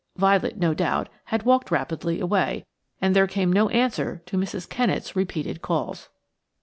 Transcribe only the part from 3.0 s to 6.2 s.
there came no answer to Mrs. Kennett's repeated calls.